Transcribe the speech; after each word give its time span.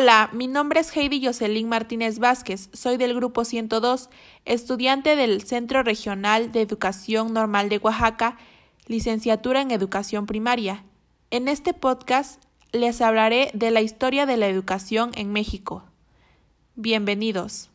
Hola, 0.00 0.30
mi 0.32 0.46
nombre 0.46 0.78
es 0.78 0.96
Heidi 0.96 1.26
Jocelyn 1.26 1.68
Martínez 1.68 2.20
Vázquez, 2.20 2.70
soy 2.72 2.98
del 2.98 3.16
grupo 3.16 3.44
102, 3.44 4.10
estudiante 4.44 5.16
del 5.16 5.42
Centro 5.42 5.82
Regional 5.82 6.52
de 6.52 6.60
Educación 6.60 7.32
Normal 7.32 7.68
de 7.68 7.78
Oaxaca, 7.78 8.38
licenciatura 8.86 9.60
en 9.60 9.72
Educación 9.72 10.26
Primaria. 10.26 10.84
En 11.32 11.48
este 11.48 11.74
podcast 11.74 12.40
les 12.70 13.00
hablaré 13.00 13.50
de 13.54 13.72
la 13.72 13.80
historia 13.80 14.24
de 14.24 14.36
la 14.36 14.46
educación 14.46 15.10
en 15.16 15.32
México. 15.32 15.82
Bienvenidos. 16.76 17.68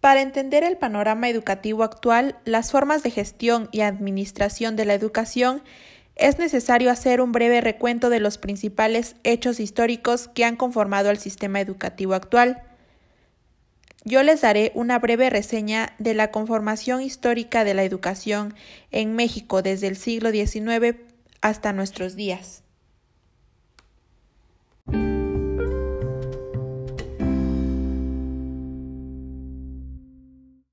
Para 0.00 0.22
entender 0.22 0.64
el 0.64 0.78
panorama 0.78 1.28
educativo 1.28 1.82
actual, 1.84 2.38
las 2.44 2.70
formas 2.70 3.02
de 3.02 3.10
gestión 3.10 3.68
y 3.70 3.82
administración 3.82 4.74
de 4.74 4.86
la 4.86 4.94
educación, 4.94 5.62
es 6.16 6.38
necesario 6.38 6.90
hacer 6.90 7.20
un 7.20 7.32
breve 7.32 7.60
recuento 7.60 8.10
de 8.10 8.20
los 8.20 8.38
principales 8.38 9.16
hechos 9.24 9.60
históricos 9.60 10.28
que 10.28 10.44
han 10.44 10.56
conformado 10.56 11.10
el 11.10 11.18
sistema 11.18 11.60
educativo 11.60 12.14
actual. 12.14 12.62
Yo 14.04 14.22
les 14.22 14.40
daré 14.40 14.72
una 14.74 14.98
breve 14.98 15.28
reseña 15.28 15.94
de 15.98 16.14
la 16.14 16.30
conformación 16.30 17.02
histórica 17.02 17.64
de 17.64 17.74
la 17.74 17.84
educación 17.84 18.54
en 18.90 19.14
México 19.14 19.60
desde 19.60 19.88
el 19.88 19.96
siglo 19.96 20.30
XIX 20.30 20.96
hasta 21.42 21.72
nuestros 21.74 22.16
días. 22.16 22.62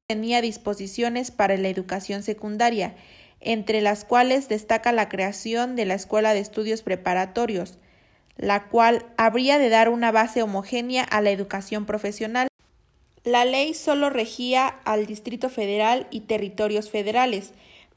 Tenía 0.07 0.41
disposiciones 0.41 1.31
para 1.31 1.57
la 1.57 1.67
educación 1.67 2.23
secundaria, 2.23 2.95
entre 3.41 3.81
las 3.81 4.05
cuales 4.05 4.47
destaca 4.47 4.93
la 4.93 5.09
creación 5.09 5.75
de 5.75 5.83
la 5.83 5.95
Escuela 5.95 6.33
de 6.33 6.39
Estudios 6.39 6.81
Preparatorios, 6.81 7.77
la 8.37 8.69
cual 8.69 9.05
habría 9.17 9.59
de 9.59 9.67
dar 9.67 9.89
una 9.89 10.13
base 10.13 10.41
homogénea 10.41 11.03
a 11.03 11.19
la 11.19 11.31
educación 11.31 11.85
profesional. 11.85 12.47
La 13.25 13.43
ley 13.43 13.73
solo 13.73 14.09
regía 14.09 14.67
al 14.85 15.07
Distrito 15.07 15.49
Federal 15.49 16.07
y 16.09 16.21
territorios 16.21 16.89
federales, 16.89 17.51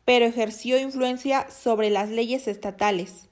pero 0.04 0.26
ejerció 0.26 0.80
influencia 0.80 1.46
sobre 1.48 1.90
las 1.90 2.08
leyes 2.08 2.48
estatales. 2.48 3.28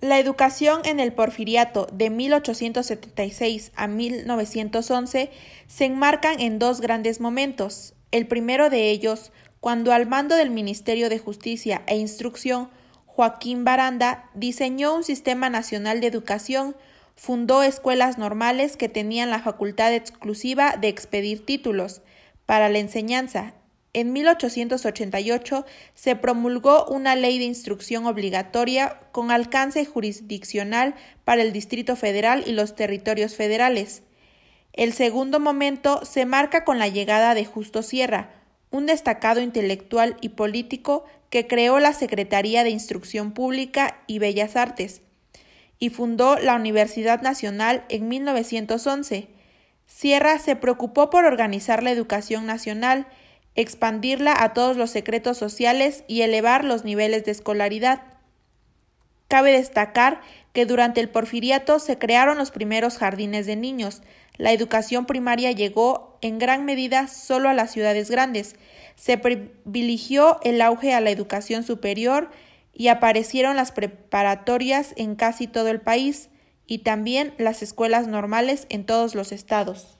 La 0.00 0.18
educación 0.18 0.80
en 0.86 0.98
el 0.98 1.12
porfiriato 1.12 1.86
de 1.92 2.08
1876 2.08 3.70
a 3.76 3.86
1911 3.86 5.30
se 5.66 5.84
enmarcan 5.84 6.40
en 6.40 6.58
dos 6.58 6.80
grandes 6.80 7.20
momentos. 7.20 7.92
El 8.10 8.26
primero 8.26 8.70
de 8.70 8.88
ellos, 8.88 9.30
cuando 9.60 9.92
al 9.92 10.06
mando 10.06 10.36
del 10.36 10.48
Ministerio 10.48 11.10
de 11.10 11.18
Justicia 11.18 11.82
e 11.86 11.98
Instrucción, 11.98 12.70
Joaquín 13.04 13.62
Baranda 13.64 14.30
diseñó 14.32 14.96
un 14.96 15.04
sistema 15.04 15.50
nacional 15.50 16.00
de 16.00 16.06
educación, 16.06 16.76
fundó 17.14 17.62
escuelas 17.62 18.16
normales 18.16 18.78
que 18.78 18.88
tenían 18.88 19.28
la 19.28 19.40
facultad 19.40 19.92
exclusiva 19.92 20.78
de 20.80 20.88
expedir 20.88 21.44
títulos 21.44 22.00
para 22.46 22.70
la 22.70 22.78
enseñanza 22.78 23.52
en 23.92 24.12
1888 24.12 25.66
se 25.94 26.16
promulgó 26.16 26.86
una 26.86 27.16
ley 27.16 27.38
de 27.38 27.44
instrucción 27.44 28.06
obligatoria 28.06 29.00
con 29.12 29.30
alcance 29.30 29.84
jurisdiccional 29.84 30.94
para 31.24 31.42
el 31.42 31.52
Distrito 31.52 31.96
Federal 31.96 32.44
y 32.46 32.52
los 32.52 32.76
territorios 32.76 33.34
federales. 33.34 34.02
El 34.72 34.92
segundo 34.92 35.40
momento 35.40 36.04
se 36.04 36.24
marca 36.26 36.64
con 36.64 36.78
la 36.78 36.88
llegada 36.88 37.34
de 37.34 37.44
Justo 37.44 37.82
Sierra, 37.82 38.30
un 38.70 38.86
destacado 38.86 39.40
intelectual 39.40 40.16
y 40.20 40.30
político 40.30 41.04
que 41.28 41.48
creó 41.48 41.80
la 41.80 41.92
Secretaría 41.92 42.62
de 42.62 42.70
Instrucción 42.70 43.32
Pública 43.32 44.02
y 44.06 44.20
Bellas 44.20 44.54
Artes 44.54 45.02
y 45.80 45.90
fundó 45.90 46.36
la 46.36 46.54
Universidad 46.54 47.22
Nacional 47.22 47.84
en 47.88 48.08
1911. 48.08 49.28
Sierra 49.86 50.38
se 50.38 50.54
preocupó 50.54 51.10
por 51.10 51.24
organizar 51.24 51.82
la 51.82 51.90
educación 51.90 52.46
nacional 52.46 53.06
expandirla 53.54 54.34
a 54.38 54.52
todos 54.52 54.76
los 54.76 54.90
secretos 54.90 55.38
sociales 55.38 56.04
y 56.06 56.22
elevar 56.22 56.64
los 56.64 56.84
niveles 56.84 57.24
de 57.24 57.32
escolaridad. 57.32 58.02
Cabe 59.28 59.52
destacar 59.52 60.20
que 60.52 60.66
durante 60.66 61.00
el 61.00 61.08
porfiriato 61.08 61.78
se 61.78 61.98
crearon 61.98 62.38
los 62.38 62.50
primeros 62.50 62.98
jardines 62.98 63.46
de 63.46 63.56
niños. 63.56 64.02
La 64.36 64.52
educación 64.52 65.06
primaria 65.06 65.52
llegó 65.52 66.18
en 66.20 66.38
gran 66.38 66.64
medida 66.64 67.06
solo 67.06 67.48
a 67.48 67.54
las 67.54 67.70
ciudades 67.70 68.10
grandes. 68.10 68.56
Se 68.96 69.18
privilegió 69.18 70.40
el 70.42 70.60
auge 70.60 70.94
a 70.94 71.00
la 71.00 71.10
educación 71.10 71.62
superior 71.62 72.30
y 72.72 72.88
aparecieron 72.88 73.56
las 73.56 73.70
preparatorias 73.70 74.94
en 74.96 75.14
casi 75.14 75.46
todo 75.46 75.68
el 75.68 75.80
país 75.80 76.28
y 76.66 76.78
también 76.78 77.34
las 77.38 77.62
escuelas 77.62 78.08
normales 78.08 78.66
en 78.68 78.84
todos 78.84 79.14
los 79.14 79.32
estados. 79.32 79.99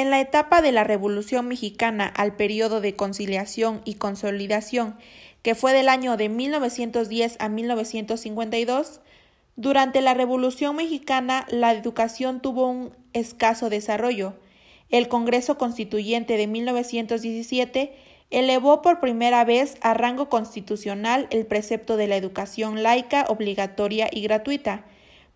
En 0.00 0.08
la 0.08 0.18
etapa 0.18 0.62
de 0.62 0.72
la 0.72 0.82
Revolución 0.82 1.46
mexicana 1.46 2.06
al 2.06 2.34
periodo 2.34 2.80
de 2.80 2.96
conciliación 2.96 3.82
y 3.84 3.96
consolidación, 3.96 4.96
que 5.42 5.54
fue 5.54 5.74
del 5.74 5.90
año 5.90 6.16
de 6.16 6.30
1910 6.30 7.36
a 7.38 7.50
1952, 7.50 9.00
durante 9.56 10.00
la 10.00 10.14
Revolución 10.14 10.76
mexicana 10.76 11.44
la 11.50 11.74
educación 11.74 12.40
tuvo 12.40 12.66
un 12.66 12.96
escaso 13.12 13.68
desarrollo. 13.68 14.32
El 14.88 15.08
Congreso 15.08 15.58
Constituyente 15.58 16.38
de 16.38 16.46
1917 16.46 17.92
elevó 18.30 18.80
por 18.80 19.00
primera 19.00 19.44
vez 19.44 19.76
a 19.82 19.92
rango 19.92 20.30
constitucional 20.30 21.26
el 21.28 21.44
precepto 21.44 21.98
de 21.98 22.06
la 22.06 22.16
educación 22.16 22.82
laica, 22.82 23.26
obligatoria 23.28 24.08
y 24.10 24.22
gratuita, 24.22 24.86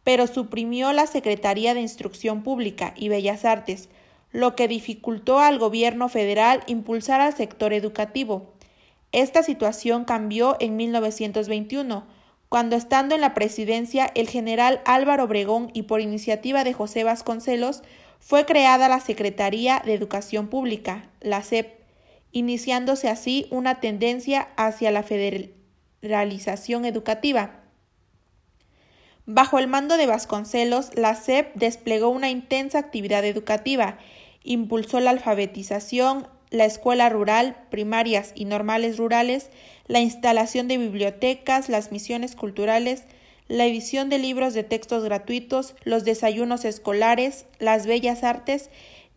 pero 0.05 0.27
suprimió 0.27 0.95
la 0.95 1.07
Secretaría 1.07 1.75
de 1.75 1.83
Instrucción 1.83 2.43
Pública 2.43 2.95
y 2.97 3.11
Bellas 3.11 3.45
Artes, 3.45 3.91
lo 4.35 4.57
que 4.57 4.67
dificultó 4.67 5.39
al 5.39 5.61
gobierno 5.61 6.09
federal 6.09 6.65
impulsar 6.67 7.21
al 7.21 7.35
sector 7.35 7.73
educativo. 7.73 8.53
Esta 9.13 9.45
situación 9.45 10.05
cambió 10.05 10.57
en 10.59 10.75
1921, 10.75 12.05
cuando 12.49 12.75
estando 12.75 13.15
en 13.15 13.21
la 13.21 13.33
presidencia 13.33 14.11
el 14.17 14.29
general 14.29 14.81
Álvaro 14.87 15.25
Obregón 15.25 15.71
y 15.73 15.83
por 15.83 16.01
iniciativa 16.01 16.65
de 16.65 16.73
José 16.73 17.05
Vasconcelos 17.05 17.85
fue 18.19 18.45
creada 18.45 18.89
la 18.89 18.99
Secretaría 18.99 19.81
de 19.85 19.95
Educación 19.95 20.49
Pública, 20.49 21.09
la 21.21 21.41
SEP, 21.45 21.69
iniciándose 22.33 23.09
así 23.09 23.47
una 23.51 23.79
tendencia 23.79 24.49
hacia 24.57 24.91
la 24.91 25.05
federalización 25.05 26.85
educativa. 26.85 27.61
Bajo 29.27 29.61
el 29.61 29.69
mando 29.69 29.97
de 29.97 30.07
Vasconcelos, 30.07 30.91
la 30.97 31.15
SEP 31.15 31.55
desplegó 31.55 32.09
una 32.09 32.31
intensa 32.31 32.81
actividad 32.81 33.25
educativa 33.25 33.97
impulsó 34.45 35.01
la 35.01 35.11
alfabetización, 35.11 36.29
la 36.51 36.67
escuela 36.67 37.09
rural, 37.09 37.57
primarias 37.71 38.33
y 38.37 38.45
normales 38.45 38.97
rurales, 38.97 39.51
la 39.89 40.01
instalación 40.01 40.69
de 40.69 40.79
bibliotecas, 40.79 41.69
las 41.69 41.91
misiones 41.91 42.37
culturales, 42.37 43.05
la 43.49 43.67
edición 43.67 44.09
de 44.09 44.19
libros 44.19 44.55
de 44.55 44.63
textos 44.63 45.03
gratuitos, 45.05 45.75
los 45.83 46.05
desayunos 46.05 46.65
escolares, 46.65 47.47
las 47.59 47.87
bellas 47.87 48.23
artes 48.23 48.71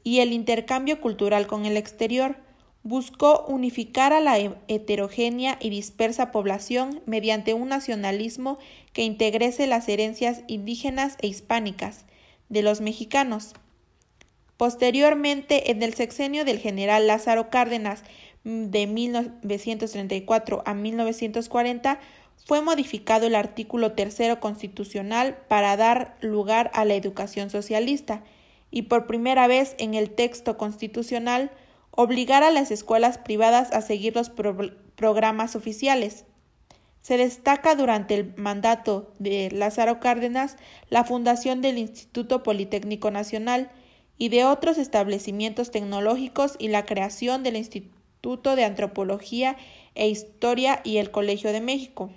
y 0.03 0.19
el 0.19 0.33
intercambio 0.33 0.99
cultural 0.99 1.47
con 1.47 1.65
el 1.65 1.77
exterior. 1.77 2.37
Buscó 2.83 3.45
unificar 3.47 4.13
a 4.13 4.21
la 4.21 4.37
heterogénea 4.67 5.57
y 5.59 5.69
dispersa 5.69 6.31
población 6.31 7.01
mediante 7.05 7.53
un 7.53 7.69
nacionalismo 7.69 8.57
que 8.93 9.03
integrese 9.03 9.67
las 9.67 9.87
herencias 9.89 10.41
indígenas 10.47 11.17
e 11.21 11.27
hispánicas 11.27 12.05
de 12.49 12.61
los 12.63 12.81
mexicanos. 12.81 13.53
Posteriormente, 14.57 15.71
en 15.71 15.83
el 15.83 15.93
sexenio 15.93 16.43
del 16.43 16.57
general 16.57 17.07
Lázaro 17.07 17.49
Cárdenas 17.49 18.03
mm, 18.43 18.65
de 18.65 18.87
1934 18.87 20.63
a 20.65 20.73
1940, 20.73 21.99
fue 22.45 22.61
modificado 22.61 23.27
el 23.27 23.35
artículo 23.35 23.91
tercero 23.91 24.39
constitucional 24.39 25.37
para 25.47 25.75
dar 25.77 26.17
lugar 26.21 26.71
a 26.73 26.85
la 26.85 26.95
educación 26.95 27.49
socialista 27.49 28.23
y 28.71 28.83
por 28.83 29.05
primera 29.05 29.47
vez 29.47 29.75
en 29.79 29.93
el 29.93 30.11
texto 30.11 30.57
constitucional 30.57 31.51
obligar 31.91 32.43
a 32.43 32.51
las 32.51 32.71
escuelas 32.71 33.17
privadas 33.17 33.71
a 33.73 33.81
seguir 33.81 34.15
los 34.15 34.31
programas 34.95 35.55
oficiales. 35.55 36.25
Se 37.01 37.17
destaca 37.17 37.75
durante 37.75 38.15
el 38.15 38.33
mandato 38.37 39.13
de 39.19 39.49
Lázaro 39.51 39.99
Cárdenas 39.99 40.57
la 40.89 41.03
fundación 41.03 41.61
del 41.61 41.77
Instituto 41.77 42.43
Politécnico 42.43 43.11
Nacional, 43.11 43.71
y 44.17 44.29
de 44.29 44.45
otros 44.45 44.77
establecimientos 44.77 45.71
tecnológicos 45.71 46.55
y 46.59 46.69
la 46.69 46.85
creación 46.85 47.43
del 47.43 47.55
Instituto 47.55 48.55
de 48.55 48.65
Antropología 48.65 49.57
e 49.95 50.07
Historia 50.07 50.81
y 50.83 50.97
el 50.97 51.11
Colegio 51.11 51.51
de 51.51 51.61
México. 51.61 52.09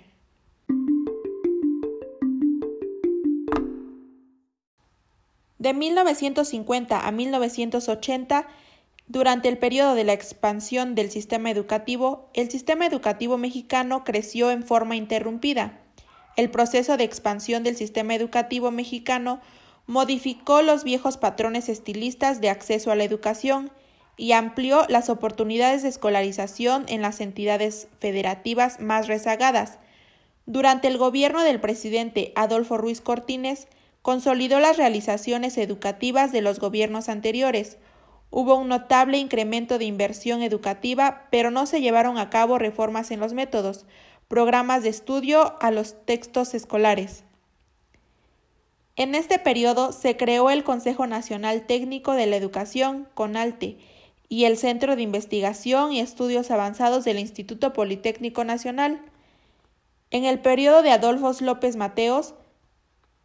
De 5.61 5.75
1950 5.75 7.07
a 7.07 7.11
1980, 7.11 8.47
durante 9.07 9.47
el 9.47 9.59
periodo 9.59 9.93
de 9.93 10.03
la 10.03 10.13
expansión 10.13 10.95
del 10.95 11.11
sistema 11.11 11.51
educativo, 11.51 12.29
el 12.33 12.49
sistema 12.49 12.87
educativo 12.87 13.37
mexicano 13.37 14.03
creció 14.03 14.49
en 14.49 14.63
forma 14.63 14.95
interrumpida. 14.95 15.79
El 16.35 16.49
proceso 16.49 16.97
de 16.97 17.03
expansión 17.03 17.61
del 17.61 17.75
sistema 17.75 18.15
educativo 18.15 18.71
mexicano 18.71 19.39
modificó 19.87 20.61
los 20.61 20.83
viejos 20.83 21.17
patrones 21.17 21.69
estilistas 21.69 22.41
de 22.41 22.49
acceso 22.49 22.91
a 22.91 22.95
la 22.95 23.03
educación 23.03 23.71
y 24.17 24.33
amplió 24.33 24.85
las 24.87 25.09
oportunidades 25.09 25.83
de 25.83 25.89
escolarización 25.89 26.85
en 26.87 27.01
las 27.01 27.21
entidades 27.21 27.87
federativas 27.99 28.79
más 28.79 29.07
rezagadas. 29.07 29.79
Durante 30.45 30.87
el 30.87 30.97
gobierno 30.97 31.43
del 31.43 31.59
presidente 31.59 32.31
Adolfo 32.35 32.77
Ruiz 32.77 33.01
Cortines, 33.01 33.67
consolidó 34.01 34.59
las 34.59 34.77
realizaciones 34.77 35.57
educativas 35.57 36.31
de 36.31 36.41
los 36.41 36.59
gobiernos 36.59 37.09
anteriores. 37.09 37.77
Hubo 38.29 38.55
un 38.55 38.67
notable 38.67 39.17
incremento 39.17 39.77
de 39.77 39.85
inversión 39.85 40.41
educativa, 40.41 41.27
pero 41.31 41.51
no 41.51 41.65
se 41.65 41.81
llevaron 41.81 42.17
a 42.17 42.29
cabo 42.29 42.57
reformas 42.57 43.11
en 43.11 43.19
los 43.19 43.33
métodos, 43.33 43.85
programas 44.27 44.83
de 44.83 44.89
estudio 44.89 45.57
a 45.61 45.71
los 45.71 46.05
textos 46.05 46.53
escolares. 46.53 47.23
En 48.95 49.15
este 49.15 49.39
periodo 49.39 49.91
se 49.91 50.17
creó 50.17 50.49
el 50.49 50.63
Consejo 50.63 51.07
Nacional 51.07 51.65
Técnico 51.65 52.13
de 52.13 52.27
la 52.27 52.35
Educación, 52.35 53.07
CONALTE, 53.13 53.77
y 54.29 54.45
el 54.45 54.57
Centro 54.57 54.95
de 54.95 55.01
Investigación 55.01 55.91
y 55.91 55.99
Estudios 55.99 56.51
Avanzados 56.51 57.03
del 57.03 57.19
Instituto 57.19 57.73
Politécnico 57.73 58.43
Nacional. 58.43 59.01
En 60.09 60.25
el 60.25 60.39
periodo 60.39 60.83
de 60.83 60.91
Adolfo 60.91 61.33
López 61.43 61.75
Mateos, 61.75 62.33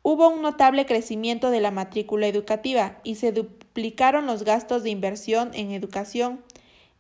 Hubo 0.09 0.29
un 0.29 0.41
notable 0.41 0.87
crecimiento 0.87 1.51
de 1.51 1.61
la 1.61 1.73
matrícula 1.73 2.29
educativa 2.29 3.01
y 3.03 3.17
se 3.17 3.33
duplicaron 3.33 4.25
los 4.27 4.45
gastos 4.45 4.85
de 4.85 4.91
inversión 4.91 5.51
en 5.53 5.73
educación. 5.73 6.45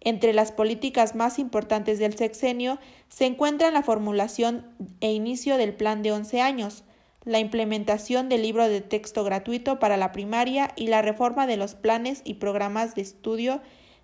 Entre 0.00 0.32
las 0.32 0.50
políticas 0.50 1.14
más 1.14 1.38
importantes 1.38 2.00
del 2.00 2.16
sexenio 2.16 2.80
se 3.08 3.26
encuentran 3.26 3.74
la 3.74 3.84
formulación 3.84 4.66
e 5.00 5.12
inicio 5.12 5.56
del 5.56 5.72
plan 5.72 6.02
de 6.02 6.10
11 6.10 6.40
años, 6.40 6.82
la 7.26 7.40
implementación 7.40 8.28
del 8.28 8.42
libro 8.42 8.68
de 8.68 8.80
texto 8.80 9.24
gratuito 9.24 9.80
para 9.80 9.96
la 9.96 10.12
primaria 10.12 10.70
y 10.76 10.86
la 10.86 11.02
reforma 11.02 11.48
de 11.48 11.56
los 11.56 11.74
planes 11.74 12.22
y 12.24 12.34
programas 12.34 12.94
de 12.94 13.02
estudio 13.02 13.60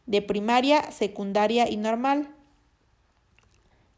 de 0.07 0.23
primaria, 0.23 0.91
secundaria 0.91 1.71
y 1.71 1.77
normal. 1.77 2.29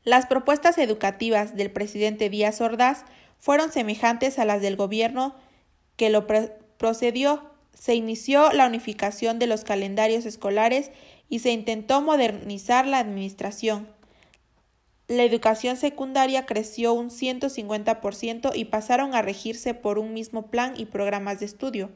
Las 0.05 0.27
propuestas 0.27 0.77
educativas 0.77 1.57
del 1.57 1.71
presidente 1.71 2.29
Díaz 2.29 2.61
Ordaz 2.61 3.07
fueron 3.39 3.73
semejantes 3.73 4.39
a 4.39 4.45
las 4.45 4.61
del 4.61 4.77
gobierno 4.77 5.35
que 5.97 6.11
lo 6.11 6.27
procedió. 6.77 7.51
Se 7.73 7.95
inició 7.95 8.53
la 8.53 8.67
unificación 8.67 9.39
de 9.39 9.47
los 9.47 9.65
calendarios 9.65 10.27
escolares 10.27 10.91
y 11.31 11.39
se 11.39 11.51
intentó 11.51 12.03
modernizar 12.03 12.87
la 12.87 12.99
administración. 12.99 13.89
La 15.07 15.23
educación 15.23 15.77
secundaria 15.77 16.47
creció 16.47 16.95
un 16.95 17.11
150% 17.11 18.53
y 18.55 18.65
pasaron 18.65 19.15
a 19.15 19.21
regirse 19.21 19.75
por 19.75 19.99
un 19.99 20.15
mismo 20.15 20.47
plan 20.51 20.73
y 20.79 20.87
programas 20.87 21.41
de 21.41 21.47
estudio. 21.47 21.91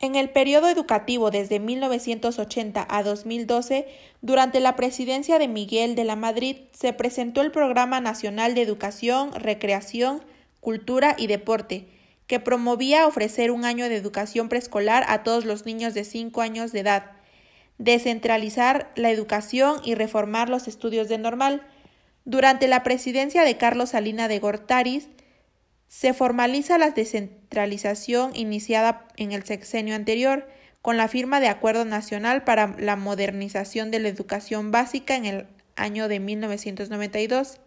En 0.00 0.16
el 0.16 0.30
periodo 0.30 0.68
educativo 0.68 1.30
desde 1.30 1.60
1980 1.60 2.84
a 2.90 3.02
2012, 3.04 3.86
durante 4.20 4.58
la 4.58 4.74
presidencia 4.74 5.38
de 5.38 5.46
Miguel 5.46 5.94
de 5.94 6.02
la 6.02 6.16
Madrid, 6.16 6.56
se 6.72 6.92
presentó 6.92 7.40
el 7.40 7.52
Programa 7.52 8.00
Nacional 8.00 8.56
de 8.56 8.62
Educación, 8.62 9.32
Recreación, 9.32 10.24
Cultura 10.58 11.14
y 11.16 11.28
Deporte, 11.28 11.86
que 12.32 12.40
promovía 12.40 13.06
ofrecer 13.06 13.50
un 13.50 13.66
año 13.66 13.90
de 13.90 13.96
educación 13.96 14.48
preescolar 14.48 15.04
a 15.06 15.22
todos 15.22 15.44
los 15.44 15.66
niños 15.66 15.92
de 15.92 16.02
5 16.02 16.40
años 16.40 16.72
de 16.72 16.80
edad, 16.80 17.10
descentralizar 17.76 18.90
la 18.96 19.10
educación 19.10 19.82
y 19.84 19.96
reformar 19.96 20.48
los 20.48 20.66
estudios 20.66 21.10
de 21.10 21.18
normal. 21.18 21.60
Durante 22.24 22.68
la 22.68 22.82
presidencia 22.84 23.44
de 23.44 23.58
Carlos 23.58 23.90
Salina 23.90 24.28
de 24.28 24.38
Gortaris, 24.38 25.10
se 25.88 26.14
formaliza 26.14 26.78
la 26.78 26.88
descentralización 26.88 28.34
iniciada 28.34 29.06
en 29.18 29.32
el 29.32 29.42
sexenio 29.42 29.94
anterior 29.94 30.48
con 30.80 30.96
la 30.96 31.08
firma 31.08 31.38
de 31.38 31.48
Acuerdo 31.48 31.84
Nacional 31.84 32.44
para 32.44 32.74
la 32.78 32.96
Modernización 32.96 33.90
de 33.90 33.98
la 33.98 34.08
Educación 34.08 34.70
Básica 34.70 35.16
en 35.16 35.26
el 35.26 35.46
año 35.76 36.08
de 36.08 36.18
1992. 36.18 37.60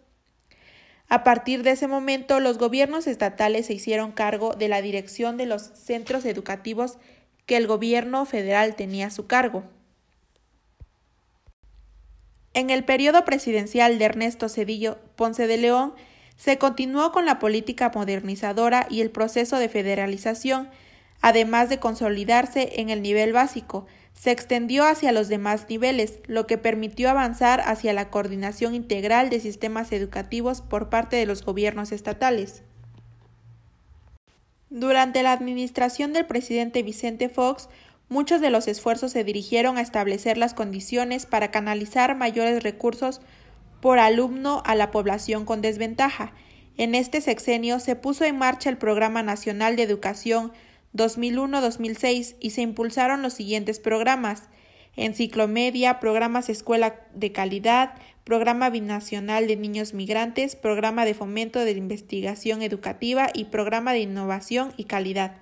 A 1.08 1.22
partir 1.22 1.62
de 1.62 1.70
ese 1.70 1.86
momento, 1.86 2.40
los 2.40 2.58
gobiernos 2.58 3.06
estatales 3.06 3.66
se 3.66 3.74
hicieron 3.74 4.12
cargo 4.12 4.54
de 4.54 4.68
la 4.68 4.82
dirección 4.82 5.36
de 5.36 5.46
los 5.46 5.62
centros 5.62 6.24
educativos 6.24 6.98
que 7.46 7.56
el 7.56 7.68
gobierno 7.68 8.26
federal 8.26 8.74
tenía 8.74 9.06
a 9.06 9.10
su 9.10 9.26
cargo. 9.26 9.64
En 12.54 12.70
el 12.70 12.84
periodo 12.84 13.24
presidencial 13.24 13.98
de 13.98 14.04
Ernesto 14.06 14.48
Cedillo 14.48 14.98
Ponce 15.14 15.46
de 15.46 15.58
León, 15.58 15.94
se 16.36 16.58
continuó 16.58 17.12
con 17.12 17.24
la 17.24 17.38
política 17.38 17.90
modernizadora 17.94 18.86
y 18.90 19.00
el 19.00 19.10
proceso 19.10 19.58
de 19.58 19.68
federalización, 19.68 20.68
además 21.20 21.68
de 21.68 21.78
consolidarse 21.78 22.80
en 22.80 22.90
el 22.90 23.02
nivel 23.02 23.32
básico, 23.32 23.86
se 24.18 24.30
extendió 24.30 24.84
hacia 24.84 25.12
los 25.12 25.28
demás 25.28 25.66
niveles, 25.68 26.20
lo 26.26 26.46
que 26.46 26.58
permitió 26.58 27.10
avanzar 27.10 27.60
hacia 27.60 27.92
la 27.92 28.10
coordinación 28.10 28.74
integral 28.74 29.30
de 29.30 29.40
sistemas 29.40 29.92
educativos 29.92 30.62
por 30.62 30.88
parte 30.88 31.16
de 31.16 31.26
los 31.26 31.44
gobiernos 31.44 31.92
estatales. 31.92 32.62
Durante 34.70 35.22
la 35.22 35.32
administración 35.32 36.12
del 36.12 36.26
presidente 36.26 36.82
Vicente 36.82 37.28
Fox, 37.28 37.68
muchos 38.08 38.40
de 38.40 38.50
los 38.50 38.66
esfuerzos 38.68 39.12
se 39.12 39.22
dirigieron 39.22 39.76
a 39.76 39.82
establecer 39.82 40.38
las 40.38 40.54
condiciones 40.54 41.26
para 41.26 41.50
canalizar 41.50 42.16
mayores 42.16 42.62
recursos 42.62 43.20
por 43.80 43.98
alumno 43.98 44.62
a 44.64 44.74
la 44.74 44.90
población 44.90 45.44
con 45.44 45.60
desventaja. 45.60 46.32
En 46.78 46.94
este 46.94 47.20
sexenio 47.20 47.80
se 47.80 47.96
puso 47.96 48.24
en 48.24 48.38
marcha 48.38 48.70
el 48.70 48.78
Programa 48.78 49.22
Nacional 49.22 49.76
de 49.76 49.82
Educación 49.82 50.52
2001-2006 50.96 52.36
y 52.40 52.50
se 52.50 52.62
impulsaron 52.62 53.22
los 53.22 53.34
siguientes 53.34 53.78
programas 53.80 54.44
Enciclomedia, 54.96 56.00
Programas 56.00 56.48
Escuela 56.48 57.06
de 57.14 57.30
Calidad, 57.30 57.94
Programa 58.24 58.70
Binacional 58.70 59.46
de 59.46 59.56
Niños 59.56 59.92
Migrantes, 59.92 60.56
Programa 60.56 61.04
de 61.04 61.14
Fomento 61.14 61.60
de 61.60 61.72
Investigación 61.72 62.62
Educativa 62.62 63.28
y 63.32 63.44
Programa 63.44 63.92
de 63.92 64.00
Innovación 64.00 64.72
y 64.76 64.84
Calidad. 64.84 65.36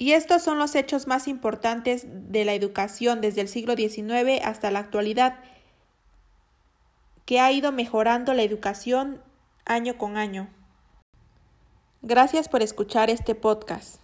Y 0.00 0.12
estos 0.12 0.42
son 0.42 0.58
los 0.58 0.76
hechos 0.76 1.08
más 1.08 1.26
importantes 1.26 2.06
de 2.08 2.44
la 2.44 2.54
educación 2.54 3.20
desde 3.20 3.40
el 3.40 3.48
siglo 3.48 3.74
XIX 3.74 4.40
hasta 4.44 4.70
la 4.70 4.78
actualidad, 4.78 5.40
que 7.28 7.40
ha 7.40 7.52
ido 7.52 7.72
mejorando 7.72 8.32
la 8.32 8.42
educación 8.42 9.20
año 9.66 9.98
con 9.98 10.16
año. 10.16 10.48
Gracias 12.00 12.48
por 12.48 12.62
escuchar 12.62 13.10
este 13.10 13.34
podcast. 13.34 14.00